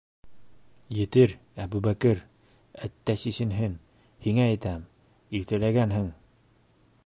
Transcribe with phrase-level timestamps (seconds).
[0.99, 1.33] Етер,
[1.65, 2.23] Әбүбәкер,
[2.87, 3.77] әттә сисенһен!
[4.29, 4.89] һиңә әйтәм,
[5.41, 6.13] иртәләгәнһең?